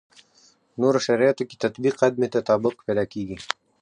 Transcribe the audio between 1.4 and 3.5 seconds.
کې تطبیق عدم تطابق پیدا کړي.